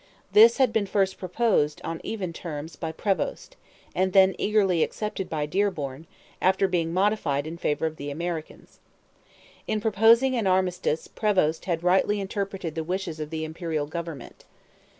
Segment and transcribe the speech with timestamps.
[0.31, 3.55] This had been first proposed, on even terms, by Prevost,
[3.93, 6.07] and then eagerly accepted by Dearborn,
[6.41, 8.79] after being modified in favour of the Americans.
[9.67, 14.45] In proposing an armistice Prevost had rightly interpreted the wishes of the Imperial government.